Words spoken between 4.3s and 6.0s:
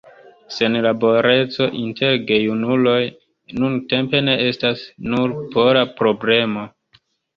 estas nur pola